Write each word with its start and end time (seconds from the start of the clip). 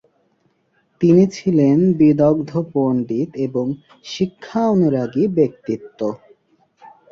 তিনি 1.01 1.23
ছিলেন 1.35 1.77
বিদগ্ধ 1.99 2.51
পণ্ডিত 2.73 3.29
এবং 3.47 3.65
শিক্ষানুরাগী 4.05 5.23
ব্যক্তিত্ব। 5.37 5.99